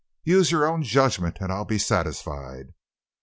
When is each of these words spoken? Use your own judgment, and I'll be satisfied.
Use 0.23 0.51
your 0.51 0.65
own 0.65 0.81
judgment, 0.81 1.37
and 1.41 1.53
I'll 1.53 1.63
be 1.63 1.77
satisfied. 1.77 2.73